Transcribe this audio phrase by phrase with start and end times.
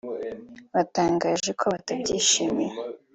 [0.73, 2.73] batangaje ko batabyishimiye